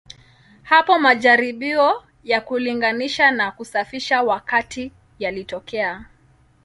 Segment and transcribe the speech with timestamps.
[0.63, 6.05] Hapo majaribio ya kulinganisha na kusafisha wakati yalitokea.